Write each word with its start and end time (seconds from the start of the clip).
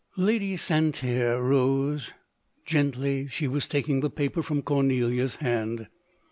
Lady 0.17 0.57
Santerre 0.57 1.39
rose— 1.39 2.11
gently 2.65 3.27
she 3.27 3.47
was 3.47 3.67
taking 3.67 3.99
the 3.99 4.09
paper 4.09 4.41
from 4.41 4.63
Cornelia's 4.63 5.35
hand. 5.35 5.89